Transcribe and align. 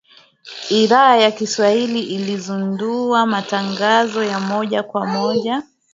Idhaa 0.69 1.17
ya 1.17 1.31
Kiswahili 1.31 2.03
ilizindua 2.03 3.25
matangazo 3.25 4.23
ya 4.23 4.39
moja 4.39 4.83
kwa 4.83 5.05
moja 5.05 5.63